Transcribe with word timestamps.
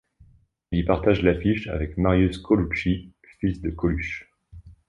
Il 0.71 0.79
y 0.79 0.83
partage 0.83 1.21
l'affiche 1.21 1.67
avec 1.67 1.95
Marius 1.95 2.39
Colucci, 2.39 3.13
fils 3.39 3.61
de 3.61 3.69
Coluche. 3.69 4.31